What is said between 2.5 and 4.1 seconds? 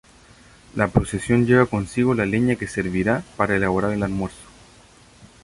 que servirá para elaborar el